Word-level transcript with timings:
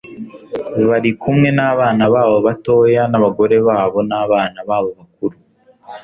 bari 0.89 1.11
kumwe 1.21 1.49
nabana 1.57 2.03
babo 2.13 2.35
batoya 2.47 3.01
nabagore 3.11 3.55
babo 3.67 3.99
nabana 4.09 4.59
babo 4.69 4.89
bakuru 4.97 5.37